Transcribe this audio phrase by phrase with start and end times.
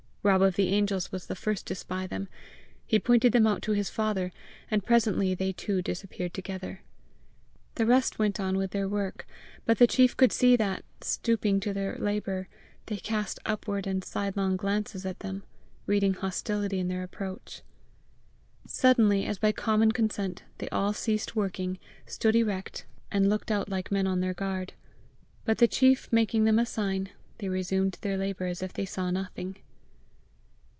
[0.23, 2.27] Rob of the Angels was the first to spy them.
[2.85, 4.31] He pointed them out to his father,
[4.69, 6.83] and presently they two disappeared together.
[7.73, 9.25] The rest went on with their work,
[9.65, 12.47] but the chief could see that, stooping to their labour,
[12.85, 15.41] they cast upward and sidelong glances at them,
[15.87, 17.63] reading hostility in their approach.
[18.67, 23.91] Suddenly, as by common consent, they all ceased working, stood erect, and looked out like
[23.91, 24.73] men on their guard.
[25.45, 27.09] But the chief making them a sign,
[27.39, 29.57] they resumed their labour as if they saw nothing.